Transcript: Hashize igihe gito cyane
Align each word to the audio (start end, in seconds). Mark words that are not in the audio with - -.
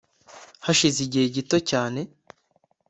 Hashize 0.65 0.99
igihe 1.07 1.25
gito 1.35 1.57
cyane 1.69 2.01